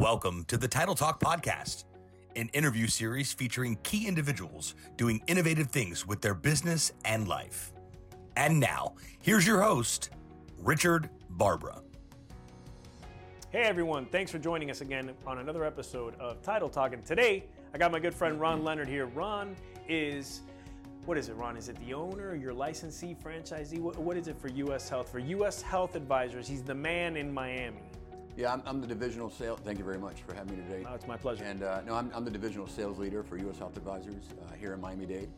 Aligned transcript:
Welcome 0.00 0.46
to 0.46 0.56
the 0.56 0.66
Title 0.66 0.94
Talk 0.94 1.20
Podcast, 1.20 1.84
an 2.34 2.48
interview 2.54 2.86
series 2.86 3.34
featuring 3.34 3.76
key 3.82 4.08
individuals 4.08 4.74
doing 4.96 5.20
innovative 5.26 5.68
things 5.68 6.06
with 6.06 6.22
their 6.22 6.32
business 6.32 6.92
and 7.04 7.28
life. 7.28 7.70
And 8.34 8.58
now, 8.58 8.94
here's 9.20 9.46
your 9.46 9.60
host, 9.60 10.08
Richard 10.62 11.10
Barbara. 11.28 11.82
Hey 13.50 13.64
everyone, 13.64 14.06
thanks 14.06 14.30
for 14.30 14.38
joining 14.38 14.70
us 14.70 14.80
again 14.80 15.10
on 15.26 15.36
another 15.36 15.66
episode 15.66 16.18
of 16.18 16.40
Title 16.40 16.70
Talk. 16.70 16.94
And 16.94 17.04
today, 17.04 17.44
I 17.74 17.76
got 17.76 17.92
my 17.92 18.00
good 18.00 18.14
friend 18.14 18.40
Ron 18.40 18.56
mm-hmm. 18.56 18.66
Leonard 18.68 18.88
here. 18.88 19.04
Ron 19.04 19.54
is, 19.86 20.40
what 21.04 21.18
is 21.18 21.28
it, 21.28 21.34
Ron? 21.34 21.58
Is 21.58 21.68
it 21.68 21.76
the 21.86 21.92
owner, 21.92 22.34
your 22.34 22.54
licensee, 22.54 23.14
franchisee? 23.22 23.78
What, 23.78 23.98
what 23.98 24.16
is 24.16 24.28
it 24.28 24.40
for 24.40 24.48
US 24.48 24.88
Health? 24.88 25.10
For 25.12 25.18
US 25.18 25.60
Health 25.60 25.94
Advisors, 25.94 26.48
he's 26.48 26.62
the 26.62 26.74
man 26.74 27.18
in 27.18 27.30
Miami. 27.34 27.82
Yeah, 28.40 28.54
I'm, 28.54 28.62
I'm 28.64 28.80
the 28.80 28.86
divisional 28.86 29.28
sales. 29.28 29.60
Thank 29.62 29.76
you 29.76 29.84
very 29.84 29.98
much 29.98 30.22
for 30.26 30.32
having 30.34 30.56
me 30.56 30.62
today. 30.64 30.86
Oh, 30.88 30.94
it's 30.94 31.06
my 31.06 31.18
pleasure. 31.18 31.44
And 31.44 31.62
uh, 31.62 31.82
no, 31.86 31.94
I'm, 31.94 32.10
I'm 32.14 32.24
the 32.24 32.30
divisional 32.30 32.66
sales 32.66 32.98
leader 32.98 33.22
for 33.22 33.36
U.S. 33.36 33.58
Health 33.58 33.76
Advisors 33.76 34.24
uh, 34.48 34.54
here 34.54 34.72
in 34.72 34.80
Miami-Dade, 34.80 35.28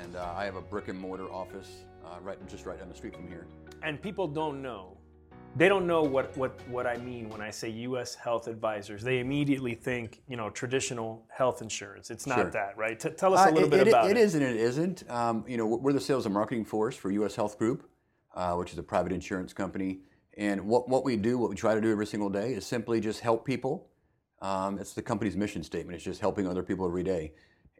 and 0.00 0.16
uh, 0.16 0.32
I 0.34 0.46
have 0.46 0.56
a 0.56 0.62
brick 0.62 0.88
and 0.88 0.98
mortar 0.98 1.30
office 1.30 1.84
uh, 2.06 2.18
right 2.22 2.38
just 2.48 2.64
right 2.64 2.78
down 2.78 2.88
the 2.88 2.94
street 2.94 3.14
from 3.14 3.28
here. 3.28 3.46
And 3.82 4.00
people 4.00 4.26
don't 4.26 4.62
know. 4.62 4.96
They 5.56 5.68
don't 5.68 5.86
know 5.86 6.00
what, 6.00 6.34
what, 6.38 6.58
what 6.68 6.86
I 6.86 6.96
mean 6.96 7.28
when 7.28 7.42
I 7.42 7.50
say 7.50 7.68
U.S. 7.68 8.14
Health 8.14 8.46
Advisors. 8.46 9.02
They 9.02 9.18
immediately 9.18 9.74
think, 9.74 10.22
you 10.26 10.38
know, 10.38 10.48
traditional 10.48 11.26
health 11.28 11.60
insurance. 11.60 12.10
It's 12.10 12.26
not 12.26 12.38
Sure. 12.38 12.50
that, 12.52 12.78
right? 12.78 12.98
T- 12.98 13.10
tell 13.10 13.34
us 13.34 13.40
a 13.40 13.50
Uh, 13.50 13.52
little 13.52 13.68
it- 13.68 13.70
bit 13.70 13.80
it- 13.80 13.88
about 13.88 14.06
it. 14.06 14.16
It 14.16 14.20
is 14.20 14.34
and 14.34 14.42
it 14.42 14.56
isn't. 14.56 15.04
Um, 15.10 15.44
you 15.46 15.58
know, 15.58 15.66
we're 15.66 15.92
the 15.92 16.00
sales 16.00 16.24
and 16.24 16.32
marketing 16.32 16.64
force 16.64 16.96
for 16.96 17.10
U.S. 17.10 17.34
Health 17.36 17.58
Group, 17.58 17.86
uh, 18.34 18.54
which 18.54 18.72
is 18.72 18.78
a 18.78 18.82
private 18.82 19.12
insurance 19.12 19.52
company. 19.52 19.98
And 20.36 20.62
what, 20.62 20.88
what 20.88 21.04
we 21.04 21.16
do, 21.16 21.38
what 21.38 21.50
we 21.50 21.56
try 21.56 21.74
to 21.74 21.80
do 21.80 21.90
every 21.90 22.06
single 22.06 22.30
day, 22.30 22.52
is 22.54 22.66
simply 22.66 23.00
just 23.00 23.20
help 23.20 23.44
people. 23.44 23.88
Um, 24.40 24.78
it's 24.78 24.94
the 24.94 25.02
company's 25.02 25.36
mission 25.36 25.62
statement. 25.62 25.96
It's 25.96 26.04
just 26.04 26.20
helping 26.20 26.46
other 26.46 26.62
people 26.62 26.86
every 26.86 27.02
day. 27.02 27.32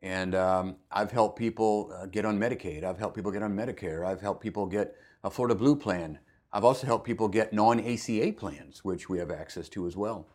And 0.03 0.35
um, 0.35 0.77
I've 0.91 1.11
helped 1.11 1.39
people 1.39 1.93
uh, 1.97 2.07
get 2.07 2.25
on 2.25 2.39
Medicaid. 2.39 2.85
I've 2.85 2.99
helped 2.99 3.17
people 3.17 3.31
get 3.31 3.43
on 3.43 3.55
Medicare. 3.57 4.07
I've 4.07 4.21
helped 4.21 4.43
people 4.43 4.67
get 4.67 4.97
a 5.25 5.31
Florida 5.31 5.55
Blue 5.55 5.77
plan. 5.77 6.19
I've 6.53 6.65
also 6.65 6.87
helped 6.87 7.07
people 7.07 7.29
get 7.29 7.53
non-ACA 7.53 8.33
plans, 8.33 8.85
which 8.85 9.09
we 9.09 9.19
have 9.19 9.31
access 9.31 9.69
to 9.71 9.87
as 9.87 9.97
well, 9.97 10.29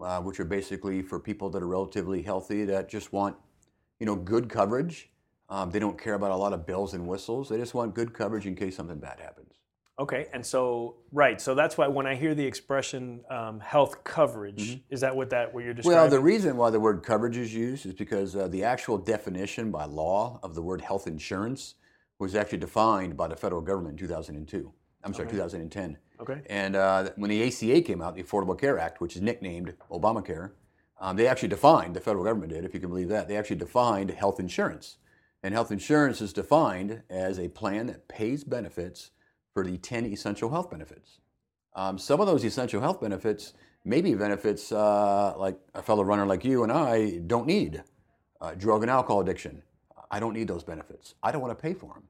uh, 0.00 0.20
which 0.20 0.38
are 0.38 0.44
basically 0.44 1.02
for 1.02 1.18
people 1.18 1.50
that 1.50 1.62
are 1.62 1.66
relatively 1.66 2.22
healthy 2.22 2.64
that 2.66 2.88
just 2.88 3.12
want 3.12 3.36
you 3.98 4.06
know, 4.06 4.16
good 4.16 4.48
coverage. 4.48 5.10
Um, 5.48 5.70
they 5.70 5.78
don't 5.78 5.98
care 5.98 6.14
about 6.14 6.30
a 6.30 6.36
lot 6.36 6.52
of 6.52 6.66
bells 6.66 6.94
and 6.94 7.06
whistles. 7.06 7.48
They 7.48 7.56
just 7.56 7.74
want 7.74 7.94
good 7.94 8.12
coverage 8.12 8.46
in 8.46 8.54
case 8.54 8.76
something 8.76 8.98
bad 8.98 9.20
happens. 9.20 9.54
Okay, 9.96 10.26
and 10.32 10.44
so 10.44 10.96
right, 11.12 11.40
so 11.40 11.54
that's 11.54 11.78
why 11.78 11.86
when 11.86 12.04
I 12.04 12.16
hear 12.16 12.34
the 12.34 12.44
expression 12.44 13.20
um, 13.30 13.60
health 13.60 14.02
coverage, 14.02 14.80
is 14.90 15.00
that 15.02 15.14
what 15.14 15.30
that 15.30 15.54
what 15.54 15.62
you're 15.64 15.72
describing? 15.72 15.96
Mm-hmm. 15.96 16.02
Well, 16.02 16.10
the 16.10 16.20
reason 16.20 16.56
why 16.56 16.70
the 16.70 16.80
word 16.80 17.04
coverage 17.04 17.36
is 17.36 17.54
used 17.54 17.86
is 17.86 17.94
because 17.94 18.34
uh, 18.34 18.48
the 18.48 18.64
actual 18.64 18.98
definition 18.98 19.70
by 19.70 19.84
law 19.84 20.40
of 20.42 20.56
the 20.56 20.62
word 20.62 20.80
health 20.80 21.06
insurance 21.06 21.76
was 22.18 22.34
actually 22.34 22.58
defined 22.58 23.16
by 23.16 23.28
the 23.28 23.36
federal 23.36 23.60
government 23.60 23.92
in 24.00 24.06
2002. 24.06 24.72
I'm 25.04 25.14
sorry, 25.14 25.28
2010. 25.28 25.98
okay, 26.20 26.40
And 26.46 26.74
uh, 26.74 27.10
when 27.16 27.30
the 27.30 27.46
ACA 27.46 27.82
came 27.82 28.00
out, 28.00 28.16
the 28.16 28.22
Affordable 28.22 28.58
Care 28.58 28.78
Act, 28.78 29.00
which 29.00 29.16
is 29.16 29.22
nicknamed 29.22 29.74
Obamacare, 29.90 30.52
um, 30.98 31.16
they 31.16 31.26
actually 31.26 31.48
defined, 31.48 31.94
the 31.94 32.00
federal 32.00 32.24
government 32.24 32.52
did, 32.52 32.64
if 32.64 32.72
you 32.72 32.80
can 32.80 32.88
believe 32.88 33.08
that, 33.08 33.28
they 33.28 33.36
actually 33.36 33.56
defined 33.56 34.10
health 34.10 34.40
insurance. 34.40 34.96
And 35.42 35.52
health 35.52 35.70
insurance 35.70 36.22
is 36.22 36.32
defined 36.32 37.02
as 37.10 37.38
a 37.38 37.48
plan 37.48 37.86
that 37.88 38.08
pays 38.08 38.44
benefits 38.44 39.10
for 39.54 39.64
the 39.64 39.78
10 39.78 40.04
essential 40.06 40.50
health 40.50 40.70
benefits. 40.70 41.20
Um, 41.74 41.96
some 41.96 42.20
of 42.20 42.26
those 42.26 42.44
essential 42.44 42.80
health 42.80 43.00
benefits 43.00 43.54
may 43.84 44.00
be 44.00 44.14
benefits 44.14 44.72
uh, 44.72 45.34
like 45.38 45.58
a 45.74 45.82
fellow 45.82 46.02
runner 46.02 46.26
like 46.26 46.44
you 46.44 46.64
and 46.64 46.72
I 46.72 47.18
don't 47.26 47.46
need. 47.46 47.82
Uh, 48.40 48.54
drug 48.54 48.82
and 48.82 48.90
alcohol 48.90 49.20
addiction, 49.22 49.62
I 50.10 50.20
don't 50.20 50.34
need 50.34 50.48
those 50.48 50.64
benefits. 50.64 51.14
I 51.22 51.32
don't 51.32 51.40
want 51.40 51.56
to 51.56 51.62
pay 51.62 51.72
for 51.72 51.94
them. 51.94 52.02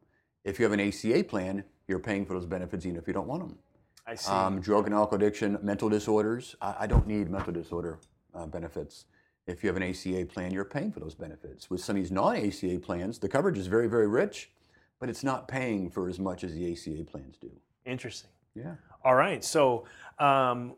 If 0.42 0.58
you 0.58 0.64
have 0.64 0.72
an 0.72 0.80
ACA 0.80 1.22
plan, 1.24 1.64
you're 1.86 2.00
paying 2.00 2.26
for 2.26 2.34
those 2.34 2.46
benefits 2.46 2.84
even 2.86 2.98
if 2.98 3.06
you 3.06 3.12
don't 3.12 3.28
want 3.28 3.42
them. 3.46 3.58
I 4.06 4.14
see. 4.16 4.32
Um, 4.32 4.60
drug 4.60 4.86
and 4.86 4.94
alcohol 4.94 5.16
addiction, 5.16 5.58
mental 5.62 5.88
disorders. 5.88 6.56
I, 6.60 6.74
I 6.80 6.86
don't 6.86 7.06
need 7.06 7.30
mental 7.30 7.52
disorder 7.52 8.00
uh, 8.34 8.46
benefits. 8.46 9.04
If 9.46 9.62
you 9.62 9.68
have 9.68 9.76
an 9.76 9.82
ACA 9.82 10.26
plan, 10.26 10.52
you're 10.52 10.64
paying 10.64 10.90
for 10.90 11.00
those 11.00 11.14
benefits. 11.14 11.70
With 11.70 11.82
some 11.82 11.96
of 11.96 12.02
these 12.02 12.10
non-ACA 12.10 12.80
plans, 12.80 13.18
the 13.18 13.28
coverage 13.28 13.58
is 13.58 13.66
very, 13.66 13.88
very 13.88 14.08
rich, 14.08 14.50
but 15.00 15.08
it's 15.08 15.24
not 15.24 15.48
paying 15.48 15.90
for 15.90 16.08
as 16.08 16.18
much 16.18 16.44
as 16.44 16.54
the 16.54 16.72
ACA 16.72 17.04
plans 17.04 17.36
do. 17.36 17.50
Interesting. 17.84 18.30
Yeah. 18.54 18.74
All 19.04 19.14
right, 19.14 19.44
so 19.44 19.84
um, 20.18 20.74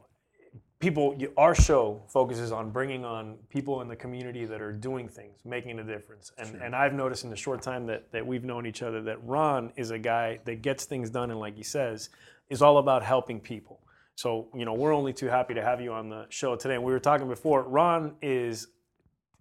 people, 0.78 1.16
our 1.36 1.54
show 1.54 2.02
focuses 2.08 2.52
on 2.52 2.70
bringing 2.70 3.04
on 3.04 3.36
people 3.48 3.82
in 3.82 3.88
the 3.88 3.96
community 3.96 4.44
that 4.44 4.60
are 4.60 4.72
doing 4.72 5.08
things, 5.08 5.38
making 5.44 5.78
a 5.78 5.84
difference. 5.84 6.32
And 6.38 6.60
and 6.62 6.74
I've 6.74 6.92
noticed 6.92 7.24
in 7.24 7.30
the 7.30 7.36
short 7.36 7.62
time 7.62 7.86
that 7.86 8.10
that 8.12 8.26
we've 8.26 8.44
known 8.44 8.66
each 8.66 8.82
other 8.82 9.02
that 9.02 9.22
Ron 9.24 9.72
is 9.76 9.90
a 9.90 9.98
guy 9.98 10.40
that 10.44 10.62
gets 10.62 10.84
things 10.84 11.10
done, 11.10 11.30
and 11.30 11.40
like 11.40 11.56
he 11.56 11.62
says, 11.62 12.10
is 12.50 12.62
all 12.62 12.78
about 12.78 13.02
helping 13.02 13.40
people. 13.40 13.80
So 14.16 14.48
you 14.54 14.64
know, 14.64 14.74
we're 14.74 14.94
only 14.94 15.12
too 15.12 15.26
happy 15.26 15.54
to 15.54 15.62
have 15.62 15.80
you 15.80 15.92
on 15.92 16.08
the 16.08 16.26
show 16.30 16.56
today. 16.56 16.74
And 16.74 16.84
we 16.84 16.92
were 16.92 17.00
talking 17.00 17.28
before. 17.28 17.62
Ron 17.62 18.14
is 18.22 18.68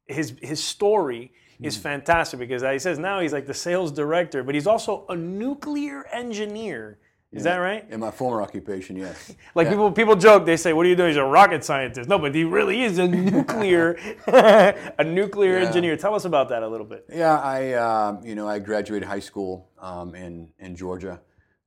his 0.06 0.34
his 0.42 0.64
story 0.64 1.32
is 1.62 1.78
fantastic 1.78 2.40
because 2.40 2.62
he 2.64 2.80
says 2.80 3.00
now 3.00 3.20
he's 3.22 3.34
like 3.34 3.48
the 3.48 3.54
sales 3.54 3.92
director, 3.92 4.44
but 4.44 4.56
he's 4.56 4.68
also 4.68 5.06
a 5.10 5.16
nuclear 5.16 6.06
engineer. 6.12 7.00
Is 7.32 7.44
that 7.44 7.58
right? 7.58 7.86
In 7.90 8.00
my 8.00 8.12
former 8.12 8.42
occupation, 8.42 8.96
yes. 8.96 9.34
Like 9.56 9.68
people 9.68 9.92
people 9.92 10.16
joke, 10.16 10.46
they 10.46 10.56
say, 10.56 10.72
"What 10.72 10.86
are 10.86 10.90
you 10.90 10.96
doing?" 10.96 11.10
He's 11.10 11.18
a 11.18 11.24
rocket 11.24 11.66
scientist. 11.66 12.08
No, 12.08 12.18
but 12.18 12.34
he 12.34 12.46
really 12.46 12.84
is 12.84 12.98
a 12.98 13.08
nuclear 13.08 13.98
a 14.28 15.04
nuclear 15.04 15.60
Yeah. 15.60 15.66
engineer. 15.68 15.98
Tell 15.98 16.16
us 16.16 16.24
about 16.26 16.48
that 16.50 16.64
a 16.64 16.68
little 16.68 16.86
bit. 16.86 17.06
Yeah, 17.14 17.38
I 17.40 17.74
um, 17.74 18.26
you 18.26 18.36
know 18.36 18.48
I 18.48 18.60
graduated 18.60 19.08
high 19.08 19.20
school 19.20 19.70
um, 19.80 20.16
in 20.16 20.50
in 20.60 20.76
Georgia 20.78 21.20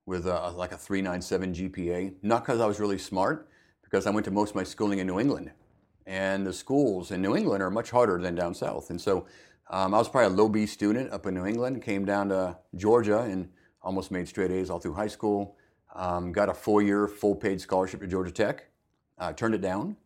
with 0.07 0.27
a, 0.27 0.51
like 0.53 0.73
a 0.73 0.79
397 0.79 1.53
GPA. 1.53 2.15
Not 2.23 2.45
because 2.47 2.61
I 2.61 2.67
was 2.67 2.81
really 2.81 2.97
smart, 2.99 3.49
because 3.83 4.07
I 4.07 4.11
went 4.11 4.25
to 4.25 4.31
most 4.31 4.51
of 4.51 4.57
my 4.57 4.65
schooling 4.65 5.01
in 5.01 5.07
New 5.07 5.21
England, 5.21 5.51
and 6.09 6.47
the 6.47 6.53
schools 6.55 7.11
in 7.11 7.21
New 7.21 7.37
England 7.37 7.63
are 7.63 7.71
much 7.71 7.91
harder 7.91 8.19
than 8.19 8.35
down 8.35 8.55
south. 8.55 8.89
And 8.89 8.99
so 8.99 9.27
um, 9.69 9.93
I 9.93 9.99
was 9.99 10.09
probably 10.09 10.35
a 10.35 10.37
low 10.37 10.49
B 10.49 10.65
student 10.65 11.13
up 11.13 11.27
in 11.27 11.35
New 11.35 11.45
England. 11.45 11.83
Came 11.83 12.07
down 12.07 12.31
to 12.31 12.57
Georgia 12.75 13.21
and 13.21 13.51
almost 13.83 14.11
made 14.11 14.27
straight 14.27 14.51
A's 14.51 14.71
all 14.71 14.81
through 14.81 14.95
high 14.95 15.07
school. 15.07 15.57
Um, 15.95 16.33
got 16.33 16.49
a 16.49 16.55
four-year 16.55 17.09
full-paid 17.09 17.61
scholarship 17.61 18.01
to 18.01 18.07
Georgia 18.07 18.33
Tech. 18.33 18.65
Uh, 19.19 19.33
turned 19.33 19.55
it 19.55 19.61
down, 19.61 19.97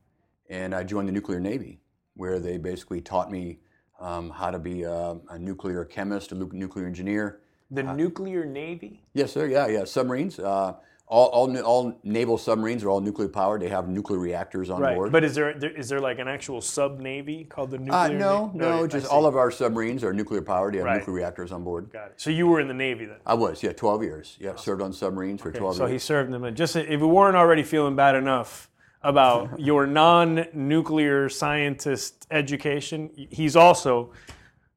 and 0.51 0.75
I 0.75 0.83
joined 0.83 1.07
the 1.07 1.13
nuclear 1.13 1.39
navy, 1.39 1.81
where 2.15 2.41
they 2.41 2.57
basically 2.57 3.01
taught 3.01 3.31
me 3.31 3.61
um, 4.01 4.31
how 4.31 4.51
to 4.51 4.59
be 4.59 4.83
a, 4.83 5.19
a 5.29 5.39
nuclear 5.39 5.85
chemist, 5.85 6.33
a 6.33 6.35
nuclear 6.35 6.87
engineer. 6.87 7.41
The 7.71 7.83
nuclear 7.83 8.45
navy. 8.45 9.03
Yes, 9.15 9.33
sir. 9.33 9.47
Yeah, 9.47 9.67
yeah. 9.69 9.85
Submarines. 9.85 10.39
Uh, 10.39 10.75
all, 11.13 11.27
all, 11.29 11.59
all 11.63 12.01
naval 12.05 12.39
submarines 12.39 12.83
are 12.83 12.89
all 12.89 13.03
nuclear 13.03 13.29
powered. 13.29 13.61
They 13.61 13.69
have 13.69 13.87
nuclear 13.87 14.19
reactors 14.19 14.71
on 14.71 14.81
Right. 14.81 14.95
board. 14.97 15.13
But 15.13 15.25
is 15.25 15.35
there, 15.35 15.53
there 15.53 15.71
is 15.71 15.91
there 15.91 16.01
like 16.01 16.19
an 16.19 16.27
actual 16.27 16.63
sub 16.63 17.01
navy 17.01 17.45
called 17.45 17.71
the 17.71 17.77
nuclear? 17.77 17.95
uh, 17.99 18.09
no, 18.09 18.47
navy? 18.47 18.59
no, 18.59 18.85
I 18.85 18.87
just 18.87 19.07
all 19.09 19.27
of 19.27 19.37
our 19.37 19.51
submarines 19.51 20.03
are 20.05 20.15
nuclear 20.15 20.41
powered. 20.41 20.73
They 20.73 20.79
have 20.79 20.87
Right. 20.87 20.99
nuclear 21.01 21.15
reactors 21.17 21.53
on 21.53 21.65
board. 21.65 21.91
Got 21.93 22.07
it. 22.07 22.15
So 22.17 22.31
you 22.31 22.47
were 22.47 22.61
in 22.61 22.67
the 22.69 22.73
navy 22.73 23.05
then. 23.05 23.19
I 23.27 23.35
was, 23.35 23.63
yeah, 23.63 23.73
12 23.73 24.03
years. 24.03 24.39
Yeah, 24.41 24.57
served 24.57 24.81
on 24.81 24.95
submarines 24.95 25.43
for 25.43 25.53
12 25.53 25.77
So 25.77 25.85
he 25.85 25.93
years. 25.93 26.03
served 26.03 26.33
them. 26.33 26.45
And 26.45 26.57
just 26.57 26.77
if 26.77 26.89
we 27.01 27.07
weren't 27.07 27.37
already 27.37 27.63
feeling 27.63 27.95
bad 27.95 28.15
enough 28.15 28.71
about 29.03 29.61
your 29.61 29.87
non-nuclear 29.87 31.29
scientist 31.29 32.27
education, 32.31 33.11
he's 33.29 33.55
also 33.55 34.13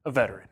a 0.04 0.12
veteran. 0.12 0.50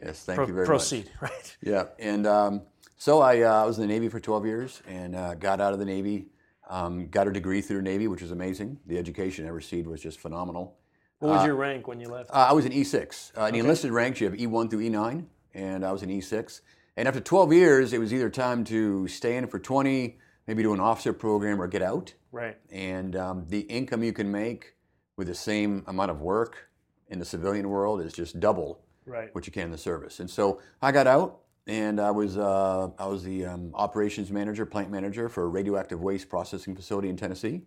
yes, 0.00 0.22
thank 0.24 0.36
Pro- 0.36 0.46
you 0.46 0.54
very 0.54 0.66
proceed. 0.66 1.06
much. 1.20 1.30
Proceed. 1.30 1.34
Right. 1.34 1.56
Yeah, 1.62 1.84
and 1.98 2.26
um, 2.28 2.62
so 3.00 3.22
I, 3.22 3.40
uh, 3.40 3.62
I 3.62 3.64
was 3.64 3.78
in 3.78 3.88
the 3.88 3.92
Navy 3.94 4.10
for 4.10 4.20
12 4.20 4.44
years 4.44 4.82
and 4.86 5.16
uh, 5.16 5.32
got 5.34 5.58
out 5.58 5.72
of 5.72 5.78
the 5.78 5.86
Navy, 5.86 6.26
um, 6.68 7.06
got 7.08 7.26
a 7.26 7.32
degree 7.32 7.62
through 7.62 7.78
the 7.78 7.82
Navy, 7.82 8.06
which 8.08 8.20
was 8.20 8.30
amazing. 8.30 8.78
The 8.86 8.98
education 8.98 9.46
I 9.46 9.48
received 9.48 9.86
was 9.86 10.02
just 10.02 10.20
phenomenal. 10.20 10.76
What 11.20 11.30
was 11.30 11.46
your 11.46 11.54
rank 11.54 11.88
when 11.88 11.98
you 11.98 12.08
left? 12.10 12.28
Uh, 12.28 12.46
I 12.50 12.52
was 12.52 12.66
an 12.66 12.72
E6. 12.72 13.32
Uh, 13.38 13.44
in 13.46 13.54
the 13.54 13.60
enlisted 13.60 13.90
ranks, 13.90 14.20
you 14.20 14.28
have 14.28 14.38
E1 14.38 14.68
through 14.68 14.80
E9, 14.90 15.24
and 15.54 15.82
I 15.84 15.92
was 15.92 16.02
an 16.02 16.10
E6. 16.10 16.60
And 16.98 17.08
after 17.08 17.20
12 17.20 17.54
years, 17.54 17.92
it 17.94 17.98
was 17.98 18.12
either 18.12 18.28
time 18.28 18.62
to 18.64 19.08
stay 19.08 19.38
in 19.38 19.46
for 19.46 19.58
20, 19.58 20.18
maybe 20.46 20.62
do 20.62 20.74
an 20.74 20.80
officer 20.80 21.14
program, 21.14 21.60
or 21.60 21.68
get 21.68 21.80
out. 21.80 22.12
right. 22.32 22.58
And 22.70 23.16
um, 23.16 23.46
the 23.48 23.60
income 23.60 24.02
you 24.02 24.12
can 24.12 24.30
make 24.30 24.74
with 25.16 25.26
the 25.28 25.34
same 25.34 25.84
amount 25.86 26.10
of 26.10 26.20
work 26.20 26.68
in 27.08 27.18
the 27.18 27.24
civilian 27.24 27.70
world 27.70 28.02
is 28.02 28.12
just 28.12 28.40
double 28.40 28.82
Right. 29.06 29.34
what 29.34 29.46
you 29.46 29.52
can 29.52 29.64
in 29.64 29.72
the 29.72 29.78
service. 29.78 30.20
And 30.20 30.28
so 30.30 30.60
I 30.82 30.92
got 30.92 31.06
out, 31.06 31.40
and 31.66 32.00
I 32.00 32.10
was 32.10 32.36
uh, 32.36 32.90
I 32.98 33.06
was 33.06 33.22
the 33.22 33.46
um, 33.46 33.70
operations 33.74 34.30
manager, 34.30 34.66
plant 34.66 34.90
manager 34.90 35.28
for 35.28 35.44
a 35.44 35.48
radioactive 35.48 36.00
waste 36.00 36.28
processing 36.28 36.74
facility 36.74 37.08
in 37.08 37.16
Tennessee. 37.16 37.62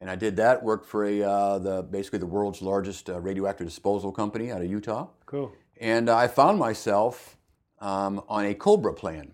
And 0.00 0.10
I 0.10 0.16
did 0.16 0.36
that. 0.36 0.62
Worked 0.62 0.86
for 0.86 1.04
a 1.04 1.22
uh, 1.22 1.58
the 1.58 1.82
basically 1.82 2.18
the 2.18 2.26
world's 2.26 2.60
largest 2.60 3.08
uh, 3.08 3.20
radioactive 3.20 3.66
disposal 3.66 4.12
company 4.12 4.50
out 4.50 4.60
of 4.60 4.70
Utah. 4.70 5.08
Cool. 5.26 5.52
And 5.80 6.08
I 6.08 6.28
found 6.28 6.58
myself 6.58 7.36
um, 7.80 8.22
on 8.28 8.46
a 8.46 8.54
Cobra 8.54 8.94
plan, 8.94 9.32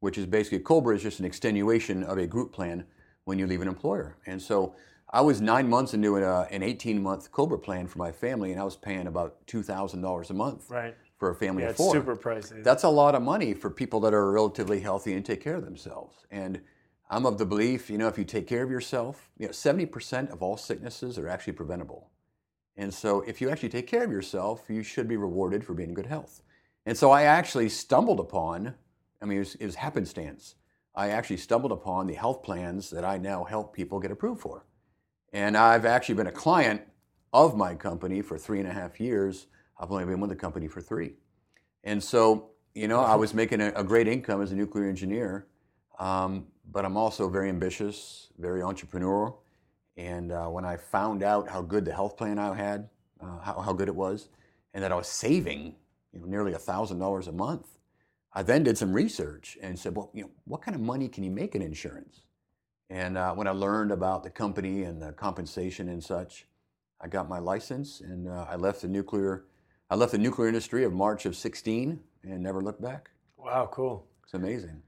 which 0.00 0.18
is 0.18 0.26
basically 0.26 0.60
Cobra 0.60 0.94
is 0.96 1.02
just 1.02 1.20
an 1.20 1.24
extenuation 1.24 2.02
of 2.02 2.18
a 2.18 2.26
group 2.26 2.52
plan 2.52 2.84
when 3.24 3.38
you 3.38 3.46
leave 3.46 3.62
an 3.62 3.68
employer. 3.68 4.16
And 4.26 4.40
so 4.40 4.74
I 5.12 5.20
was 5.20 5.40
nine 5.40 5.68
months 5.68 5.94
into 5.94 6.16
an, 6.16 6.22
uh, 6.22 6.46
an 6.50 6.62
18 6.62 7.02
month 7.02 7.32
Cobra 7.32 7.58
plan 7.58 7.88
for 7.88 7.98
my 7.98 8.12
family, 8.12 8.52
and 8.52 8.60
I 8.60 8.64
was 8.64 8.76
paying 8.76 9.06
about 9.06 9.44
$2,000 9.46 10.30
a 10.30 10.34
month 10.34 10.70
Right. 10.70 10.96
For 11.20 11.30
a 11.30 11.34
family 11.34 11.62
Yeah, 11.62 11.68
of 11.68 11.76
four. 11.76 11.92
super 11.92 12.16
pricey. 12.16 12.64
That's 12.64 12.82
a 12.82 12.88
lot 12.88 13.14
of 13.14 13.22
money 13.22 13.52
for 13.52 13.68
people 13.68 14.00
that 14.00 14.14
are 14.14 14.32
relatively 14.32 14.80
healthy 14.80 15.12
and 15.12 15.24
take 15.24 15.42
care 15.42 15.54
of 15.54 15.64
themselves. 15.64 16.16
And 16.30 16.62
I'm 17.10 17.26
of 17.26 17.36
the 17.36 17.44
belief, 17.44 17.90
you 17.90 17.98
know, 17.98 18.08
if 18.08 18.16
you 18.16 18.24
take 18.24 18.46
care 18.46 18.62
of 18.62 18.70
yourself, 18.70 19.30
you 19.36 19.46
know, 19.46 19.52
70% 19.52 20.30
of 20.30 20.42
all 20.42 20.56
sicknesses 20.56 21.18
are 21.18 21.28
actually 21.28 21.52
preventable. 21.52 22.08
And 22.76 22.92
so 22.92 23.20
if 23.20 23.40
you 23.40 23.50
actually 23.50 23.68
take 23.68 23.86
care 23.86 24.02
of 24.02 24.10
yourself, 24.10 24.64
you 24.70 24.82
should 24.82 25.08
be 25.08 25.18
rewarded 25.18 25.62
for 25.62 25.74
being 25.74 25.90
in 25.90 25.94
good 25.94 26.06
health. 26.06 26.42
And 26.86 26.96
so 26.96 27.10
I 27.10 27.24
actually 27.24 27.68
stumbled 27.68 28.18
upon, 28.18 28.74
I 29.20 29.26
mean, 29.26 29.36
it 29.36 29.40
was, 29.40 29.54
it 29.56 29.66
was 29.66 29.74
happenstance. 29.74 30.54
I 30.94 31.10
actually 31.10 31.36
stumbled 31.36 31.72
upon 31.72 32.06
the 32.06 32.14
health 32.14 32.42
plans 32.42 32.88
that 32.90 33.04
I 33.04 33.18
now 33.18 33.44
help 33.44 33.74
people 33.74 34.00
get 34.00 34.10
approved 34.10 34.40
for. 34.40 34.64
And 35.34 35.54
I've 35.54 35.84
actually 35.84 36.14
been 36.14 36.26
a 36.28 36.32
client 36.32 36.80
of 37.32 37.56
my 37.56 37.74
company 37.74 38.22
for 38.22 38.38
three 38.38 38.58
and 38.58 38.68
a 38.68 38.72
half 38.72 38.98
years. 38.98 39.48
I've 39.80 39.90
only 39.90 40.04
been 40.04 40.20
with 40.20 40.30
the 40.30 40.36
company 40.36 40.68
for 40.68 40.82
three. 40.82 41.14
And 41.84 42.04
so, 42.04 42.50
you 42.74 42.86
know, 42.86 43.00
I 43.00 43.14
was 43.14 43.32
making 43.32 43.62
a, 43.62 43.72
a 43.74 43.82
great 43.82 44.06
income 44.06 44.42
as 44.42 44.52
a 44.52 44.54
nuclear 44.54 44.88
engineer, 44.88 45.46
um, 45.98 46.46
but 46.70 46.84
I'm 46.84 46.98
also 46.98 47.30
very 47.30 47.48
ambitious, 47.48 48.28
very 48.38 48.60
entrepreneurial. 48.60 49.38
And 49.96 50.32
uh, 50.32 50.46
when 50.48 50.66
I 50.66 50.76
found 50.76 51.22
out 51.22 51.48
how 51.48 51.62
good 51.62 51.86
the 51.86 51.94
health 51.94 52.16
plan 52.18 52.38
I 52.38 52.54
had, 52.54 52.88
uh, 53.20 53.38
how, 53.38 53.60
how 53.60 53.72
good 53.72 53.88
it 53.88 53.94
was, 53.94 54.28
and 54.74 54.84
that 54.84 54.92
I 54.92 54.94
was 54.94 55.08
saving 55.08 55.74
you 56.12 56.20
know, 56.20 56.26
nearly 56.26 56.52
$1,000 56.52 57.26
a 57.26 57.32
month, 57.32 57.66
I 58.32 58.42
then 58.42 58.62
did 58.62 58.78
some 58.78 58.92
research 58.92 59.58
and 59.60 59.78
said, 59.78 59.96
well, 59.96 60.10
you 60.14 60.22
know, 60.22 60.30
what 60.44 60.62
kind 60.62 60.74
of 60.74 60.80
money 60.80 61.08
can 61.08 61.24
you 61.24 61.30
make 61.30 61.54
in 61.54 61.62
insurance? 61.62 62.20
And 62.88 63.16
uh, 63.16 63.32
when 63.34 63.46
I 63.46 63.52
learned 63.52 63.92
about 63.92 64.24
the 64.24 64.30
company 64.30 64.82
and 64.82 65.00
the 65.00 65.12
compensation 65.12 65.88
and 65.88 66.02
such, 66.02 66.46
I 67.00 67.08
got 67.08 67.28
my 67.28 67.38
license 67.38 68.00
and 68.00 68.28
uh, 68.28 68.46
I 68.48 68.56
left 68.56 68.82
the 68.82 68.88
nuclear. 68.88 69.44
I 69.90 69.96
left 69.96 70.12
the 70.12 70.18
nuclear 70.18 70.48
industry 70.48 70.84
of 70.84 70.92
March 70.92 71.26
of 71.26 71.34
16 71.36 71.98
and 72.22 72.42
never 72.42 72.60
looked 72.60 72.80
back. 72.80 73.10
wow, 73.36 73.68
cool. 73.72 74.06
It's 74.24 74.34
amazing. 74.34 74.82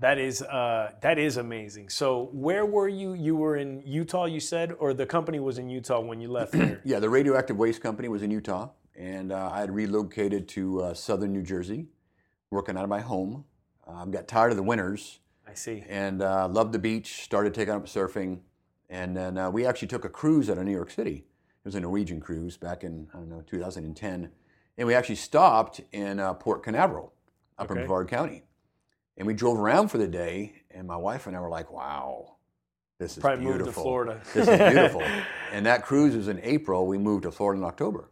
That 0.00 0.18
is 0.18 0.42
uh, 0.42 0.92
that 1.02 1.18
is 1.18 1.36
amazing. 1.38 1.88
So 1.88 2.28
where 2.32 2.64
were 2.66 2.88
you? 2.88 3.14
You 3.14 3.34
were 3.36 3.56
in 3.56 3.82
Utah, 3.84 4.26
you 4.26 4.38
said, 4.40 4.72
or 4.78 4.94
the 4.94 5.06
company 5.06 5.40
was 5.40 5.58
in 5.58 5.68
Utah 5.68 6.00
when 6.00 6.20
you 6.20 6.28
left 6.28 6.52
there? 6.52 6.80
Yeah, 6.84 7.00
the 7.00 7.08
radioactive 7.10 7.56
waste 7.56 7.80
company 7.82 8.08
was 8.08 8.22
in 8.22 8.30
Utah, 8.30 8.70
and 8.96 9.32
uh, 9.32 9.50
I 9.52 9.58
had 9.60 9.74
relocated 9.74 10.46
to 10.48 10.82
uh, 10.82 10.94
southern 10.94 11.32
New 11.32 11.42
Jersey, 11.42 11.86
working 12.50 12.76
out 12.76 12.84
of 12.84 12.88
my 12.90 13.00
home. 13.00 13.44
Um, 13.88 14.10
got 14.12 14.28
tired 14.28 14.50
of 14.52 14.56
the 14.56 14.62
winters 14.62 15.18
I 15.48 15.54
see. 15.54 15.82
and 15.88 16.22
uh, 16.22 16.46
loved 16.48 16.72
the 16.72 16.78
beach. 16.78 17.22
Started 17.24 17.52
taking 17.54 17.74
up 17.74 17.86
surfing, 17.86 18.38
and 18.88 19.16
then 19.16 19.36
uh, 19.36 19.50
we 19.50 19.66
actually 19.66 19.88
took 19.88 20.04
a 20.04 20.08
cruise 20.08 20.48
out 20.48 20.58
of 20.58 20.64
New 20.64 20.72
York 20.72 20.90
City. 20.92 21.24
It 21.24 21.64
was 21.64 21.74
a 21.74 21.80
Norwegian 21.80 22.20
cruise 22.20 22.56
back 22.56 22.84
in 22.84 23.08
I 23.12 23.16
don't 23.18 23.28
know 23.28 23.42
2010, 23.46 24.30
and 24.78 24.86
we 24.86 24.94
actually 24.94 25.16
stopped 25.16 25.80
in 25.92 26.20
uh, 26.20 26.32
Port 26.34 26.62
Canaveral, 26.62 27.12
up 27.58 27.70
in 27.70 27.76
Brevard 27.76 28.08
County, 28.08 28.44
and 29.16 29.26
we 29.26 29.34
drove 29.34 29.58
around 29.58 29.88
for 29.88 29.98
the 29.98 30.08
day. 30.08 30.54
And 30.70 30.86
my 30.86 30.96
wife 30.96 31.26
and 31.26 31.36
I 31.36 31.40
were 31.40 31.50
like, 31.50 31.70
"Wow, 31.72 32.36
this 32.98 33.16
is 33.16 33.22
Probably 33.22 33.44
moved 33.44 33.58
beautiful. 33.58 33.82
to 33.82 33.84
Florida. 33.84 34.20
This 34.32 34.48
is 34.48 34.72
beautiful." 34.72 35.02
and 35.52 35.66
that 35.66 35.84
cruise 35.84 36.16
was 36.16 36.28
in 36.28 36.40
April. 36.42 36.86
We 36.86 36.96
moved 36.96 37.24
to 37.24 37.32
Florida 37.32 37.60
in 37.60 37.66
October, 37.66 38.10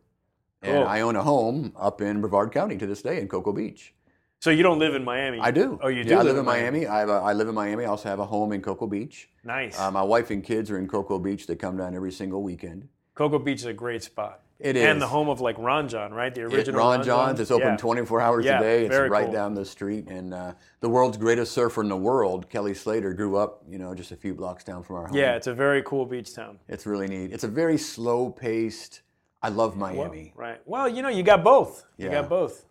and 0.60 0.78
Cool. 0.78 0.86
I 0.86 1.00
own 1.02 1.14
a 1.16 1.22
home 1.22 1.72
up 1.76 2.00
in 2.02 2.20
Brevard 2.20 2.52
County 2.52 2.76
to 2.76 2.86
this 2.86 3.00
day 3.00 3.20
in 3.20 3.28
Cocoa 3.28 3.52
Beach. 3.52 3.94
So 4.40 4.50
you 4.50 4.62
don't 4.62 4.78
live 4.78 4.94
in 4.94 5.02
Miami? 5.02 5.40
I 5.40 5.50
do. 5.50 5.78
Oh, 5.82 5.88
you 5.88 6.04
do. 6.04 6.10
Yeah, 6.10 6.20
I 6.20 6.22
live 6.22 6.36
in 6.36 6.44
Miami. 6.44 6.86
I, 6.86 7.00
have 7.00 7.08
a, 7.08 7.12
I 7.12 7.32
live 7.32 7.48
in 7.48 7.54
Miami. 7.54 7.84
I 7.84 7.88
also 7.88 8.08
have 8.10 8.18
a 8.18 8.26
home 8.26 8.52
in 8.52 8.60
Cocoa 8.60 8.86
Beach. 8.86 9.30
Nice. 9.42 9.78
Uh, 9.80 9.90
my 9.90 10.02
wife 10.02 10.30
and 10.30 10.44
kids 10.44 10.70
are 10.70 10.78
in 10.78 10.86
Cocoa 10.86 11.18
Beach. 11.18 11.46
They 11.46 11.56
come 11.56 11.78
down 11.78 11.94
every 11.96 12.12
single 12.12 12.42
weekend. 12.42 12.86
Cocoa 13.14 13.38
Beach 13.38 13.60
is 13.60 13.64
a 13.64 13.72
great 13.72 14.02
spot. 14.02 14.42
It 14.58 14.74
And 14.76 15.02
the 15.02 15.06
home 15.06 15.28
of 15.28 15.40
like 15.42 15.56
Ron 15.58 15.86
Jon, 15.86 16.12
right? 16.14 16.34
The 16.34 16.42
It- 16.42 16.54
original 16.54 16.80
Ron 16.80 17.02
Jon's. 17.02 17.40
It's 17.40 17.50
open 17.50 17.68
Yeah. 17.72 17.76
24 17.76 18.20
hours 18.22 18.44
Yeah, 18.44 18.58
a 18.58 18.62
day. 18.62 18.86
It's 18.86 18.96
right 19.10 19.24
cool. 19.24 19.32
down 19.32 19.54
the 19.54 19.64
street. 19.66 20.08
And 20.08 20.32
uh, 20.32 20.54
the 20.80 20.88
world's 20.88 21.18
greatest 21.18 21.52
surfer 21.52 21.82
in 21.82 21.88
the 21.90 21.96
world, 21.96 22.48
Kelly 22.48 22.72
Slater, 22.72 23.12
grew 23.12 23.36
up, 23.36 23.62
you 23.68 23.78
know, 23.78 23.94
just 23.94 24.12
a 24.12 24.16
few 24.16 24.34
blocks 24.34 24.64
down 24.64 24.82
from 24.82 24.96
our 24.96 25.06
home. 25.08 25.16
Yeah, 25.16 25.34
it's 25.36 25.46
a 25.46 25.52
very 25.54 25.82
cool 25.82 26.06
beach 26.06 26.34
town. 26.34 26.58
It's 26.68 26.86
really 26.86 27.06
neat. 27.06 27.32
It's 27.32 27.44
a 27.44 27.48
very 27.48 27.76
slow 27.76 28.30
paced. 28.30 29.02
I 29.42 29.50
love 29.50 29.76
Well, 29.76 29.92
Miami. 29.92 30.32
right. 30.34 30.60
Well, 30.64 30.88
you 30.88 31.02
know, 31.02 31.10
you 31.10 31.22
got 31.22 31.44
both. 31.44 31.84
You 31.98 32.08
got 32.08 32.28
both. 32.30 32.64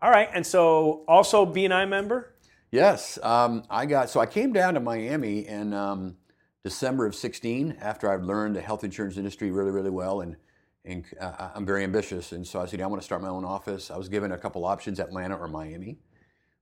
All 0.00 0.10
right. 0.10 0.28
And 0.32 0.46
so 0.46 1.04
also 1.08 1.44
BNI 1.44 1.86
member? 1.88 2.34
Yes, 2.70 3.18
um, 3.24 3.64
I 3.68 3.84
got. 3.84 4.10
So 4.10 4.20
I 4.20 4.26
came 4.26 4.52
down 4.52 4.74
to 4.74 4.80
Miami 4.80 5.40
in 5.46 5.74
um, 5.74 6.16
December 6.62 7.04
of 7.04 7.16
'16 7.16 7.76
after 7.80 8.08
I've 8.10 8.22
learned 8.22 8.54
the 8.54 8.60
health 8.60 8.84
insurance 8.84 9.16
industry 9.16 9.50
really, 9.50 9.72
really 9.72 9.90
well, 9.90 10.20
and 10.20 10.36
and 10.84 11.04
uh, 11.20 11.50
I'm 11.54 11.66
very 11.66 11.84
ambitious. 11.84 12.32
And 12.32 12.46
so 12.46 12.60
I 12.60 12.66
said, 12.66 12.80
I 12.80 12.86
want 12.86 13.00
to 13.00 13.04
start 13.04 13.22
my 13.22 13.28
own 13.28 13.44
office. 13.44 13.90
I 13.90 13.96
was 13.96 14.08
given 14.08 14.32
a 14.32 14.38
couple 14.38 14.64
options: 14.64 14.98
Atlanta 15.00 15.36
or 15.36 15.48
Miami. 15.48 15.98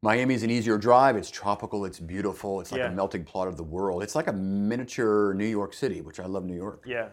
Miami 0.00 0.34
is 0.34 0.44
an 0.44 0.50
easier 0.50 0.78
drive. 0.78 1.16
It's 1.16 1.30
tropical. 1.30 1.84
It's 1.84 1.98
beautiful. 1.98 2.60
It's 2.60 2.70
like 2.70 2.78
Yeah. 2.78 2.92
a 2.92 2.94
melting 2.94 3.24
pot 3.24 3.48
of 3.48 3.56
the 3.56 3.64
world. 3.64 4.02
It's 4.02 4.14
like 4.14 4.28
a 4.28 4.32
miniature 4.32 5.34
New 5.34 5.46
York 5.46 5.74
City, 5.74 6.02
which 6.02 6.20
I 6.20 6.26
love 6.26 6.44
New 6.44 6.54
York. 6.54 6.84
Yeah. 6.86 7.08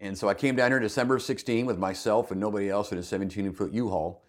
And 0.00 0.18
so 0.18 0.28
I 0.28 0.34
came 0.34 0.56
down 0.56 0.70
here 0.72 0.78
in 0.78 0.82
December 0.82 1.14
of 1.14 1.22
16 1.22 1.64
with 1.64 1.78
myself 1.78 2.32
and 2.32 2.40
nobody 2.40 2.68
else 2.68 2.90
in 2.90 2.98
a 2.98 3.02
17 3.04 3.52
foot 3.52 3.72
U-Haul 3.72 4.24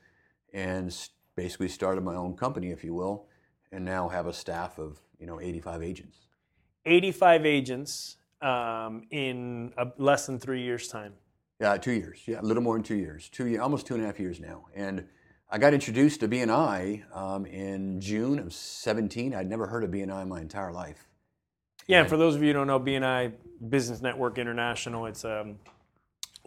and 0.54 0.96
basically 1.36 1.68
started 1.68 2.04
my 2.04 2.14
own 2.14 2.38
company, 2.38 2.70
if 2.70 2.84
you 2.84 2.94
will, 2.94 3.26
and 3.72 3.84
now 3.84 4.08
have 4.08 4.28
a 4.28 4.34
staff 4.34 4.78
of, 4.78 5.02
you 5.20 5.26
know, 5.26 5.42
85 5.42 5.82
agents. 5.82 6.20
85 6.86 7.46
agents 7.48 8.18
um, 8.44 9.02
in 9.10 9.74
a, 9.78 9.88
less 9.98 10.28
than 10.28 10.38
three 10.38 10.62
years' 10.62 10.88
time. 10.88 11.14
Yeah, 11.60 11.78
two 11.78 11.94
years. 11.94 12.22
Yeah, 12.26 12.42
a 12.42 12.44
little 12.44 12.64
more 12.64 12.76
than 12.76 12.84
two 12.84 12.96
years. 12.96 13.30
Two 13.30 13.48
year, 13.48 13.62
almost 13.62 13.88
two 13.88 13.94
and 13.94 14.04
a 14.04 14.06
half 14.06 14.20
years 14.20 14.40
now. 14.40 14.66
And 14.76 15.06
I 15.50 15.58
got 15.58 15.74
introduced 15.74 16.20
to 16.20 16.28
BNI 16.28 17.16
um, 17.16 17.46
in 17.46 18.02
June 18.02 18.40
of 18.40 18.54
17. 18.54 19.34
I'd 19.34 19.50
never 19.50 19.68
heard 19.68 19.84
of 19.84 19.92
BNI 19.92 20.24
in 20.24 20.30
my 20.30 20.42
entire 20.42 20.72
life. 20.72 21.08
Yeah, 21.88 22.02
and 22.02 22.10
for 22.10 22.18
those 22.18 22.36
of 22.36 22.42
you 22.42 22.48
who 22.50 22.54
don't 22.54 22.68
know, 22.68 22.80
BNI 22.80 23.34
Business 23.70 24.02
Network 24.02 24.38
International, 24.38 25.06
it's 25.06 25.24
a 25.24 25.46
you 25.46 25.56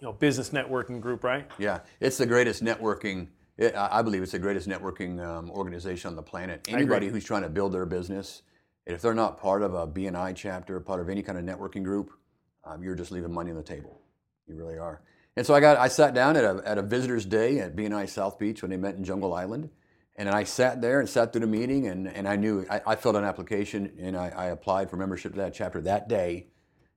know 0.02 0.12
business 0.12 0.50
networking 0.50 1.00
group, 1.00 1.24
right? 1.24 1.48
Yeah, 1.58 1.80
it's 2.00 2.18
the 2.18 2.26
greatest 2.26 2.62
networking. 2.62 3.28
It, 3.56 3.74
I 3.74 4.00
I 4.00 4.02
believe 4.02 4.22
it's 4.22 4.32
the 4.32 4.38
greatest 4.38 4.68
networking 4.68 5.24
um, 5.24 5.50
organization 5.52 6.08
on 6.08 6.16
the 6.16 6.22
planet. 6.22 6.66
Anybody 6.68 7.08
who's 7.08 7.24
trying 7.24 7.42
to 7.42 7.48
build 7.48 7.72
their 7.72 7.86
business, 7.86 8.42
if 8.84 9.00
they're 9.00 9.14
not 9.14 9.40
part 9.40 9.62
of 9.62 9.74
a 9.74 9.86
BNI 9.86 10.34
chapter, 10.34 10.80
part 10.80 11.00
of 11.00 11.08
any 11.08 11.22
kind 11.22 11.38
of 11.38 11.44
networking 11.44 11.84
group, 11.84 12.10
um, 12.64 12.82
you're 12.82 12.96
just 12.96 13.12
leaving 13.12 13.32
money 13.32 13.50
on 13.50 13.56
the 13.56 13.62
table. 13.62 14.02
You 14.48 14.54
really 14.54 14.78
are. 14.78 15.02
And 15.36 15.46
so 15.46 15.54
I 15.54 15.60
got, 15.60 15.76
I 15.76 15.86
sat 15.86 16.14
down 16.14 16.36
at 16.36 16.42
a, 16.42 16.60
at 16.64 16.78
a 16.78 16.82
visitors' 16.82 17.24
day 17.24 17.60
at 17.60 17.76
BNI 17.76 18.08
South 18.08 18.40
Beach 18.40 18.60
when 18.60 18.72
they 18.72 18.76
met 18.76 18.96
in 18.96 19.04
Jungle 19.04 19.32
Island, 19.34 19.70
and 20.16 20.26
then 20.26 20.34
I 20.34 20.42
sat 20.42 20.82
there 20.82 20.98
and 20.98 21.08
sat 21.08 21.32
through 21.32 21.42
the 21.42 21.46
meeting, 21.46 21.86
and, 21.86 22.08
and 22.08 22.26
I 22.26 22.34
knew 22.34 22.66
I, 22.68 22.80
I 22.84 22.96
filled 22.96 23.14
an 23.14 23.22
application 23.22 23.92
and 24.00 24.16
I, 24.16 24.30
I 24.30 24.46
applied 24.46 24.90
for 24.90 24.96
membership 24.96 25.34
to 25.34 25.38
that 25.38 25.54
chapter 25.54 25.80
that 25.82 26.08
day, 26.08 26.48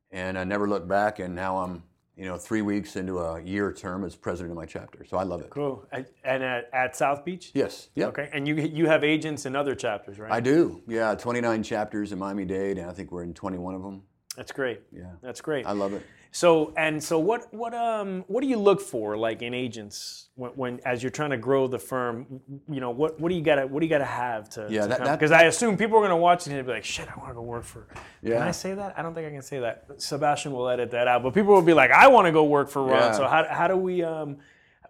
and 0.09 0.39
I 0.39 0.43
never 0.43 0.67
looked 0.67 0.87
back. 0.87 1.19
And 1.19 1.35
now 1.35 1.57
I'm, 1.57 1.83
you 2.17 2.25
know, 2.25 2.35
three 2.35 2.63
weeks 2.63 2.95
into 2.95 3.19
a 3.19 3.39
year 3.43 3.71
term 3.71 4.03
as 4.03 4.15
president 4.15 4.53
of 4.53 4.57
my 4.57 4.65
chapter, 4.65 5.05
so 5.05 5.17
I 5.17 5.23
love 5.23 5.41
it. 5.41 5.51
Cool. 5.51 5.85
And 5.91 6.07
and 6.23 6.41
at, 6.41 6.67
at 6.73 6.95
South 6.95 7.23
Beach. 7.23 7.51
Yes. 7.53 7.89
Yeah. 7.93 8.07
Okay. 8.07 8.27
And 8.33 8.47
you 8.47 8.55
you 8.55 8.87
have 8.87 9.03
agents 9.03 9.45
in 9.45 9.55
other 9.55 9.75
chapters, 9.75 10.17
right? 10.17 10.31
I 10.31 10.39
do. 10.39 10.81
Yeah. 10.87 11.13
29 11.13 11.61
chapters 11.61 12.11
in 12.11 12.17
Miami 12.17 12.45
Dade, 12.45 12.79
and 12.79 12.89
I 12.89 12.93
think 12.93 13.11
we're 13.11 13.21
in 13.21 13.35
21 13.35 13.75
of 13.75 13.83
them. 13.83 14.01
That's 14.35 14.51
great. 14.51 14.81
Yeah. 14.91 15.11
That's 15.21 15.41
great. 15.41 15.65
I 15.65 15.71
love 15.71 15.93
it. 15.93 16.05
So 16.33 16.73
and 16.77 17.03
so, 17.03 17.19
what 17.19 17.53
what 17.53 17.73
um 17.73 18.23
what 18.27 18.41
do 18.41 18.47
you 18.47 18.57
look 18.57 18.79
for 18.79 19.17
like 19.17 19.41
in 19.41 19.53
agents 19.53 20.29
when, 20.35 20.51
when 20.51 20.79
as 20.85 21.03
you're 21.03 21.09
trying 21.09 21.31
to 21.31 21.37
grow 21.37 21.67
the 21.67 21.77
firm? 21.77 22.39
You 22.69 22.79
know 22.79 22.91
what 22.91 23.19
what 23.19 23.29
do 23.29 23.35
you 23.35 23.41
gotta 23.41 23.67
what 23.67 23.81
do 23.81 23.85
you 23.85 23.89
gotta 23.89 24.05
have 24.05 24.49
to 24.51 24.67
Yeah, 24.69 24.87
because 25.11 25.31
I 25.31 25.43
assume 25.43 25.75
people 25.77 25.97
are 25.97 26.01
gonna 26.01 26.15
watch 26.15 26.47
it 26.47 26.53
and 26.53 26.65
be 26.65 26.71
like, 26.71 26.85
shit, 26.85 27.09
I 27.13 27.19
want 27.19 27.31
to 27.31 27.33
go 27.33 27.41
work 27.41 27.65
for. 27.65 27.85
Yeah. 28.21 28.37
Can 28.37 28.47
I 28.47 28.51
say 28.51 28.73
that? 28.73 28.97
I 28.97 29.01
don't 29.01 29.13
think 29.13 29.27
I 29.27 29.31
can 29.31 29.41
say 29.41 29.59
that. 29.59 29.87
Sebastian 29.97 30.53
will 30.53 30.69
edit 30.69 30.91
that 30.91 31.07
out, 31.09 31.21
but 31.21 31.33
people 31.33 31.53
will 31.53 31.61
be 31.61 31.73
like, 31.73 31.91
I 31.91 32.07
want 32.07 32.27
to 32.27 32.31
go 32.31 32.45
work 32.45 32.69
for 32.69 32.81
Ron. 32.83 32.91
Yeah. 32.91 33.11
So 33.11 33.27
how 33.27 33.45
how 33.49 33.67
do 33.67 33.75
we 33.75 34.03
um. 34.03 34.37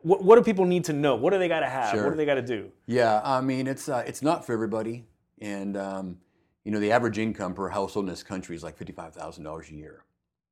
What, 0.04 0.24
what 0.24 0.36
do 0.38 0.42
people 0.42 0.66
need 0.66 0.86
to 0.86 0.94
know? 0.94 1.16
What 1.16 1.32
do 1.32 1.38
they 1.38 1.48
got 1.48 1.60
to 1.60 1.70
have? 1.70 1.92
Sure. 1.92 2.04
What 2.04 2.10
do 2.10 2.16
they 2.16 2.26
got 2.26 2.34
to 2.34 2.42
do? 2.42 2.72
Yeah. 2.88 3.22
I 3.24 3.40
mean, 3.42 3.68
it's 3.68 3.88
uh, 3.88 4.04
it's 4.08 4.24
not 4.24 4.48
for 4.48 4.54
everybody, 4.54 5.06
and 5.40 5.78
um, 5.78 6.18
you 6.64 6.72
know, 6.72 6.80
the 6.80 6.92
average 6.92 7.18
income 7.18 7.54
per 7.54 7.70
household 7.70 8.06
in 8.06 8.10
this 8.10 8.24
country 8.24 8.56
is 8.56 8.64
like 8.64 8.78
$55,000 8.78 9.72
a 9.72 9.74
year. 9.74 10.04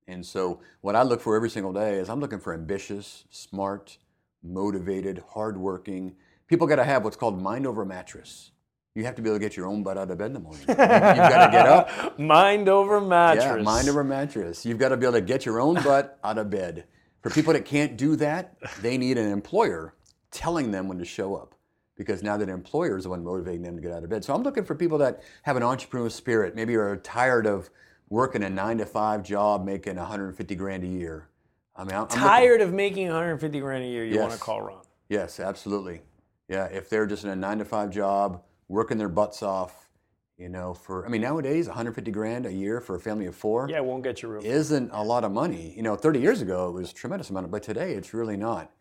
And 0.07 0.25
so, 0.25 0.61
what 0.81 0.95
I 0.95 1.03
look 1.03 1.21
for 1.21 1.35
every 1.35 1.51
single 1.51 1.71
day 1.71 1.95
is 1.95 2.09
I'm 2.09 2.19
looking 2.19 2.39
for 2.39 2.53
ambitious, 2.53 3.25
smart, 3.29 3.99
motivated, 4.41 5.23
hardworking 5.33 6.15
people. 6.47 6.65
Got 6.65 6.77
to 6.77 6.83
have 6.83 7.03
what's 7.03 7.15
called 7.15 7.39
mind 7.39 7.67
over 7.67 7.85
mattress. 7.85 8.51
You 8.95 9.05
have 9.05 9.15
to 9.15 9.21
be 9.21 9.29
able 9.29 9.37
to 9.37 9.45
get 9.45 9.55
your 9.55 9.67
own 9.67 9.83
butt 9.83 9.97
out 9.99 10.09
of 10.09 10.17
bed 10.17 10.27
in 10.27 10.33
the 10.33 10.39
morning. 10.39 10.65
You've 10.67 10.77
got 10.77 11.45
to 11.45 11.51
get 11.51 11.67
up. 11.67 12.19
Mind 12.19 12.67
over 12.67 12.99
mattress. 12.99 13.45
Yeah, 13.45 13.61
mind 13.61 13.87
over 13.87 14.03
mattress. 14.03 14.65
You've 14.65 14.79
got 14.79 14.89
to 14.89 14.97
be 14.97 15.05
able 15.05 15.13
to 15.13 15.21
get 15.21 15.45
your 15.45 15.61
own 15.61 15.75
butt 15.75 16.17
out 16.23 16.37
of 16.39 16.49
bed. 16.49 16.85
For 17.21 17.29
people 17.29 17.53
that 17.53 17.65
can't 17.65 17.95
do 17.97 18.15
that, 18.15 18.55
they 18.81 18.97
need 18.97 19.17
an 19.17 19.31
employer 19.31 19.93
telling 20.31 20.71
them 20.71 20.87
when 20.87 20.97
to 20.97 21.05
show 21.05 21.35
up. 21.35 21.55
Because 21.99 22.23
now 22.23 22.37
that 22.37 22.47
employer 22.47 22.95
is 22.97 23.03
the 23.03 23.09
one 23.09 23.25
motivating 23.25 23.61
them 23.61 23.75
to 23.75 23.81
get 23.81 23.91
out 23.91 24.05
of 24.05 24.09
bed. 24.09 24.23
So 24.23 24.33
I'm 24.33 24.41
looking 24.41 24.63
for 24.63 24.73
people 24.73 24.97
that 24.99 25.21
have 25.43 25.57
an 25.57 25.63
entrepreneurial 25.63 26.09
spirit, 26.09 26.55
maybe 26.55 26.71
you're 26.71 26.95
tired 26.95 27.45
of 27.45 27.69
working 28.09 28.41
a 28.41 28.49
nine 28.49 28.77
to 28.77 28.85
five 28.85 29.21
job, 29.21 29.65
making 29.65 29.97
150 29.97 30.55
grand 30.55 30.85
a 30.85 30.87
year. 30.87 31.27
I 31.75 31.83
mean, 31.83 31.91
I'm, 31.91 31.95
I'm 31.97 32.01
looking- 32.03 32.19
Tired 32.19 32.61
of 32.61 32.71
making 32.73 33.07
150 33.07 33.59
grand 33.59 33.83
a 33.83 33.87
year, 33.87 34.05
you 34.05 34.17
want 34.17 34.31
to 34.31 34.35
Yes. 34.37 34.41
call 34.41 34.61
Ron. 34.61 34.81
Yes, 35.09 35.41
absolutely. 35.41 36.01
Yeah, 36.47 36.67
if 36.67 36.89
they're 36.89 37.05
just 37.05 37.25
in 37.25 37.31
a 37.31 37.35
nine 37.35 37.57
to 37.59 37.65
five 37.65 37.89
job, 37.89 38.43
working 38.69 38.97
their 38.97 39.09
butts 39.09 39.43
off, 39.43 39.89
you 40.37 40.47
know, 40.47 40.73
for 40.73 41.05
I 41.05 41.09
mean 41.09 41.19
nowadays 41.21 41.67
150 41.67 42.11
grand 42.11 42.45
a 42.45 42.53
year 42.53 42.79
for 42.79 42.95
a 42.95 42.99
family 43.01 43.25
of 43.25 43.35
four 43.35 43.67
Yeah, 43.69 43.77
it 43.79 43.85
won't 43.85 44.03
get 44.03 44.21
you 44.21 44.29
real. 44.29 44.41
isn't 44.45 44.89
a 44.93 45.03
lot 45.03 45.25
of 45.25 45.33
money. 45.33 45.73
You 45.75 45.83
know, 45.83 45.95
30 45.97 46.19
years 46.21 46.41
ago 46.41 46.69
it 46.69 46.71
was 46.71 46.91
a 46.91 46.93
tremendous 46.93 47.29
amount, 47.29 47.51
but 47.51 47.61
today 47.61 47.91
it's 47.93 48.13
really 48.13 48.37
not. 48.37 48.71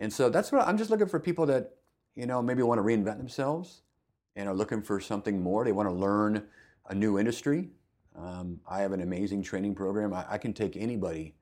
And 0.00 0.12
so 0.12 0.28
that's 0.28 0.50
what 0.50 0.66
I'm 0.66 0.76
just 0.76 0.90
looking 0.90 1.06
for 1.06 1.20
people 1.20 1.46
that, 1.46 1.76
you 2.14 2.26
know, 2.26 2.42
maybe 2.42 2.62
want 2.62 2.78
to 2.78 2.82
reinvent 2.82 3.18
themselves 3.18 3.82
and 4.36 4.48
are 4.48 4.54
looking 4.54 4.82
for 4.82 5.00
something 5.00 5.42
more. 5.42 5.64
They 5.64 5.72
want 5.72 5.88
to 5.88 5.94
learn 5.94 6.46
a 6.88 6.94
new 6.94 7.18
industry. 7.18 7.70
Um, 8.16 8.60
I 8.68 8.80
have 8.80 8.92
an 8.92 9.00
amazing 9.00 9.42
training 9.42 9.74
program. 9.74 10.12
I, 10.12 10.24
I 10.28 10.38
can 10.38 10.52
take 10.52 10.76
anybody 10.76 11.34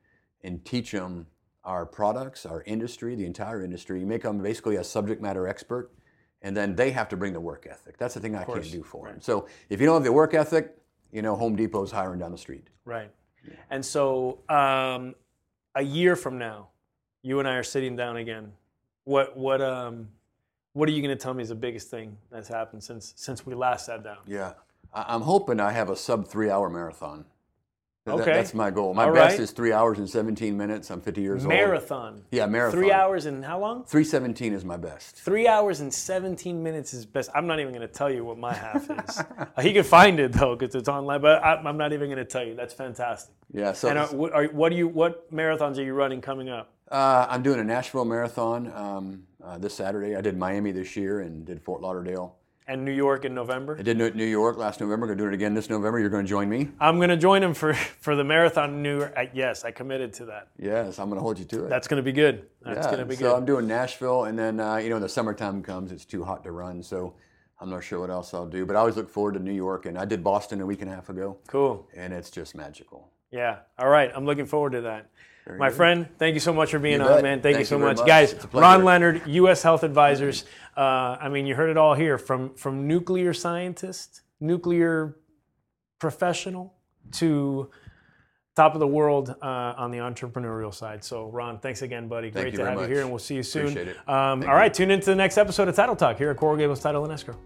and 0.42 0.64
teach 0.64 0.92
them 0.92 1.26
our 1.64 1.86
products, 1.86 2.46
our 2.46 2.62
industry, 2.62 3.14
the 3.14 3.24
entire 3.24 3.62
industry. 3.62 4.00
You 4.00 4.06
make 4.06 4.22
them 4.22 4.42
basically 4.42 4.76
a 4.76 4.84
subject 4.84 5.22
matter 5.22 5.46
expert, 5.46 5.92
and 6.42 6.56
then 6.56 6.74
they 6.74 6.90
have 6.90 7.08
to 7.10 7.16
bring 7.16 7.32
the 7.32 7.40
work 7.40 7.66
ethic. 7.70 7.98
That's 7.98 8.14
the 8.14 8.20
thing 8.20 8.34
I 8.34 8.44
can't 8.44 8.70
do 8.70 8.82
for 8.82 9.08
them. 9.08 9.20
So 9.20 9.46
if 9.68 9.80
you 9.80 9.86
don't 9.86 9.96
have 9.96 10.04
the 10.04 10.12
work 10.12 10.34
ethic, 10.34 10.76
you 11.12 11.22
know, 11.22 11.36
Home 11.36 11.56
Depot's 11.56 11.92
hiring 11.92 12.18
down 12.18 12.32
the 12.32 12.38
street. 12.38 12.68
Right. 12.84 13.10
And 13.70 13.84
so 13.84 14.38
um, 14.48 15.14
a 15.74 15.82
year 15.82 16.16
from 16.16 16.38
now, 16.38 16.68
you 17.22 17.38
and 17.38 17.46
I 17.46 17.54
are 17.54 17.62
sitting 17.62 17.96
down 17.96 18.16
again. 18.16 18.52
What 19.04 19.36
what 19.36 19.60
um 19.60 20.08
what 20.72 20.88
are 20.88 20.92
you 20.92 21.02
going 21.02 21.16
to 21.16 21.22
tell 21.22 21.34
me 21.34 21.42
is 21.42 21.48
the 21.50 21.54
biggest 21.54 21.90
thing 21.90 22.16
that's 22.30 22.48
happened 22.48 22.82
since 22.82 23.12
since 23.16 23.44
we 23.46 23.54
last 23.54 23.86
sat 23.86 24.02
down? 24.02 24.18
Yeah, 24.26 24.52
I- 24.94 25.06
I'm 25.08 25.22
hoping 25.22 25.60
I 25.60 25.72
have 25.72 25.90
a 25.90 25.96
sub 25.96 26.26
three 26.28 26.50
hour 26.50 26.68
marathon. 26.70 27.24
That- 28.04 28.14
Okay. 28.14 28.32
that's 28.32 28.52
my 28.52 28.70
goal. 28.72 28.94
My 28.94 29.04
All 29.04 29.12
best 29.14 29.34
right. 29.34 29.40
is 29.40 29.52
three 29.52 29.72
hours 29.72 29.96
and 30.00 30.10
17 30.10 30.56
minutes. 30.56 30.90
I'm 30.90 31.00
50 31.00 31.20
years 31.20 31.42
old. 31.44 31.50
Marathon. 31.50 32.24
Yeah, 32.32 32.46
marathon. 32.46 32.80
Three 32.80 32.90
hours 32.90 33.26
and 33.26 33.44
how 33.44 33.60
long? 33.60 33.84
317 33.84 34.52
is 34.54 34.64
my 34.64 34.76
best. 34.76 35.14
Three 35.14 35.46
hours 35.46 35.78
and 35.80 35.94
17 35.94 36.60
minutes 36.64 36.92
is 36.94 37.06
best. 37.06 37.30
I'm 37.32 37.46
not 37.46 37.60
even 37.60 37.72
going 37.72 37.86
to 37.86 37.94
tell 37.94 38.10
you 38.10 38.24
what 38.24 38.38
my 38.38 38.54
half 38.54 38.90
is. 38.90 39.22
He 39.62 39.72
can 39.72 39.84
find 39.84 40.18
it 40.18 40.32
though 40.32 40.56
because 40.56 40.74
it's 40.74 40.88
online, 40.88 41.20
but 41.20 41.44
I, 41.44 41.54
I'm 41.54 41.76
not 41.76 41.92
even 41.92 42.08
going 42.08 42.18
to 42.18 42.24
tell 42.24 42.44
you. 42.44 42.56
That's 42.56 42.74
fantastic. 42.74 43.32
Yeah, 43.52 43.72
so 43.72 43.88
And 43.88 43.98
uh, 43.98 44.08
what, 44.08 44.32
are, 44.32 44.46
what 44.46 44.70
do 44.70 44.76
you 44.76 44.88
what 44.88 45.32
marathons 45.32 45.78
are 45.78 45.84
you 45.84 45.94
running 45.94 46.20
coming 46.20 46.48
up? 46.48 46.72
uh, 46.90 47.26
I'm 47.30 47.42
doing 47.44 47.60
a 47.60 47.64
Nashville 47.64 48.04
marathon 48.04 48.70
um, 48.74 49.22
uh, 49.44 49.58
this 49.58 49.74
Saturday. 49.74 50.16
I 50.16 50.20
did 50.20 50.36
Miami 50.36 50.72
this 50.72 50.96
year 50.96 51.20
and 51.20 51.44
did 51.44 51.60
Fort 51.60 51.80
Lauderdale. 51.80 52.36
And 52.68 52.84
New 52.84 52.92
York 52.92 53.24
in 53.24 53.34
November. 53.34 53.76
I 53.76 53.82
did 53.82 53.98
New 53.98 54.24
York 54.24 54.56
last 54.56 54.80
November. 54.80 55.06
Going 55.06 55.18
to 55.18 55.24
do 55.24 55.28
it 55.28 55.34
again 55.34 55.52
this 55.52 55.68
November. 55.68 55.98
You're 55.98 56.10
going 56.10 56.24
to 56.24 56.28
join 56.28 56.48
me? 56.48 56.68
I'm 56.78 56.96
going 56.98 57.08
to 57.08 57.16
join 57.16 57.42
him 57.42 57.54
for 57.54 57.74
for 58.00 58.14
the 58.14 58.22
marathon 58.22 58.70
in 58.70 58.82
New 58.82 58.98
York. 58.98 59.16
Yes, 59.34 59.64
I 59.64 59.72
committed 59.72 60.12
to 60.14 60.26
that. 60.26 60.48
Yes, 60.58 61.00
I'm 61.00 61.08
going 61.08 61.18
to 61.18 61.22
hold 61.22 61.40
you 61.40 61.44
to 61.46 61.66
it. 61.66 61.68
That's 61.68 61.88
going 61.88 61.98
to 61.98 62.04
be 62.04 62.12
good. 62.12 62.46
That's 62.62 62.86
yeah, 62.86 62.92
going 62.92 62.98
to 62.98 63.04
be 63.04 63.16
so 63.16 63.22
good. 63.22 63.30
So 63.30 63.36
I'm 63.36 63.44
doing 63.44 63.66
Nashville, 63.66 64.24
and 64.24 64.38
then 64.38 64.60
uh, 64.60 64.76
you 64.76 64.90
know, 64.90 64.94
when 64.94 65.02
the 65.02 65.08
summertime 65.08 65.62
comes, 65.62 65.90
it's 65.90 66.04
too 66.04 66.22
hot 66.22 66.44
to 66.44 66.52
run. 66.52 66.82
So 66.82 67.14
I'm 67.60 67.68
not 67.68 67.82
sure 67.82 67.98
what 67.98 68.10
else 68.10 68.32
I'll 68.32 68.46
do. 68.46 68.64
But 68.64 68.76
I 68.76 68.78
always 68.78 68.96
look 68.96 69.10
forward 69.10 69.34
to 69.34 69.40
New 69.40 69.52
York, 69.52 69.86
and 69.86 69.98
I 69.98 70.04
did 70.04 70.22
Boston 70.22 70.60
a 70.60 70.66
week 70.66 70.82
and 70.82 70.90
a 70.90 70.94
half 70.94 71.08
ago, 71.08 71.38
cool. 71.48 71.88
and 71.96 72.12
it's 72.12 72.30
just 72.30 72.54
magical. 72.54 73.08
Yeah. 73.32 73.58
All 73.78 73.88
right. 73.88 74.12
I'm 74.14 74.24
looking 74.24 74.46
forward 74.46 74.72
to 74.72 74.82
that. 74.82 75.10
My 75.58 75.68
good. 75.68 75.76
friend, 75.76 76.08
thank 76.18 76.34
you 76.34 76.40
so 76.40 76.52
much 76.52 76.70
for 76.70 76.78
being 76.78 77.00
You 77.00 77.06
on, 77.06 77.14
bet. 77.14 77.22
man. 77.22 77.40
Thank, 77.42 77.58
you 77.58 77.64
so 77.64 77.76
you 77.76 77.84
much, 77.84 77.98
much. 77.98 78.06
guys. 78.06 78.34
Ron. 78.52 78.84
Leonard, 78.84 79.22
U.S. 79.26 79.62
Health 79.62 79.82
Advisors. 79.82 80.44
Uh, 80.76 81.16
I 81.20 81.28
mean, 81.28 81.46
you 81.46 81.54
heard 81.54 81.70
it 81.70 81.76
all 81.76 81.94
here 81.94 82.16
from 82.18 82.54
from 82.54 82.86
nuclear 82.86 83.34
scientist, 83.34 84.22
nuclear 84.40 85.16
professional, 85.98 86.74
to 87.12 87.70
top 88.54 88.74
of 88.74 88.80
the 88.80 88.86
world 88.86 89.34
uh, 89.42 89.74
on 89.76 89.90
the 89.90 89.98
entrepreneurial 89.98 90.72
side. 90.72 91.02
So, 91.02 91.28
Ron, 91.30 91.58
thanks 91.58 91.82
again, 91.82 92.06
buddy. 92.06 92.30
Thank 92.30 92.44
Great 92.44 92.50
to 92.52 92.56
very 92.58 92.70
have 92.70 92.80
you 92.80 92.86
here, 92.94 93.00
and 93.02 93.10
we'll 93.10 93.18
see 93.18 93.34
you 93.34 93.42
soon. 93.42 93.62
Appreciate 93.68 93.88
it. 93.88 94.08
Um, 94.08 94.40
Thank 94.40 94.50
all 94.50 94.56
right, 94.56 94.72
tune 94.72 94.90
into 94.90 95.06
the 95.06 95.16
next 95.16 95.38
episode 95.38 95.68
of 95.68 95.74
Title 95.74 95.96
Talk 95.96 96.18
here 96.18 96.30
at 96.30 96.36
Coral 96.36 96.56
Gables 96.56 96.80
Title 96.80 97.04
and 97.04 97.12
Escrow. 97.12 97.36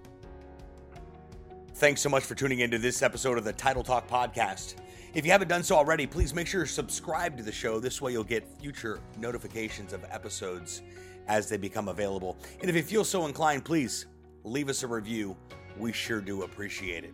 Thanks 1.76 2.00
so 2.00 2.08
much 2.08 2.24
for 2.24 2.34
tuning 2.34 2.60
into 2.60 2.78
this 2.78 3.02
episode 3.02 3.36
of 3.36 3.44
the 3.44 3.52
Title 3.52 3.82
Talk 3.82 4.08
podcast. 4.08 4.76
If 5.12 5.26
you 5.26 5.30
haven't 5.30 5.48
done 5.48 5.62
so 5.62 5.76
already, 5.76 6.06
please 6.06 6.32
make 6.32 6.46
sure 6.46 6.64
to 6.64 6.66
subscribe 6.72 7.36
to 7.36 7.42
the 7.42 7.52
show. 7.52 7.80
This 7.80 8.00
way, 8.00 8.12
you'll 8.12 8.24
get 8.24 8.48
future 8.58 8.98
notifications 9.18 9.92
of 9.92 10.02
episodes 10.10 10.80
as 11.28 11.50
they 11.50 11.58
become 11.58 11.88
available. 11.88 12.38
And 12.62 12.70
if 12.70 12.76
you 12.76 12.82
feel 12.82 13.04
so 13.04 13.26
inclined, 13.26 13.66
please 13.66 14.06
leave 14.42 14.70
us 14.70 14.84
a 14.84 14.86
review. 14.86 15.36
We 15.76 15.92
sure 15.92 16.22
do 16.22 16.44
appreciate 16.44 17.04
it. 17.04 17.12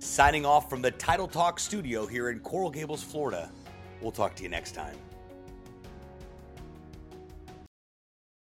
Signing 0.00 0.44
off 0.44 0.68
from 0.68 0.82
the 0.82 0.90
Title 0.90 1.28
Talk 1.28 1.60
studio 1.60 2.04
here 2.04 2.30
in 2.30 2.40
Coral 2.40 2.70
Gables, 2.70 3.04
Florida. 3.04 3.48
We'll 4.00 4.10
talk 4.10 4.34
to 4.34 4.42
you 4.42 4.48
next 4.48 4.74
time. 4.74 4.96